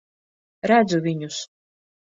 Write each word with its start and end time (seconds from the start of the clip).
Redzu 0.71 1.03
viņus. 1.07 1.41